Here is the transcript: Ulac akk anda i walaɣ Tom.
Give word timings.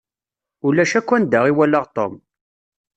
Ulac 0.67 0.93
akk 0.99 1.09
anda 1.15 1.39
i 1.45 1.53
walaɣ 1.57 1.85
Tom. 1.95 2.13